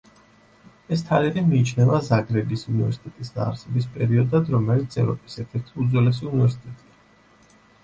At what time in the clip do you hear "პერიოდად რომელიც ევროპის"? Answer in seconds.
3.99-5.39